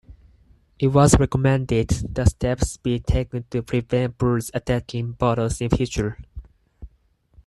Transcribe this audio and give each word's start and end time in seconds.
It 0.79 0.87
was 0.87 1.19
recommended 1.19 1.89
that 1.89 2.29
steps 2.29 2.77
be 2.77 2.99
taken 2.99 3.45
to 3.51 3.61
prevent 3.61 4.17
birds 4.17 4.49
attacking 4.51 5.11
bottles 5.11 5.61
in 5.61 5.69
future. 5.69 6.17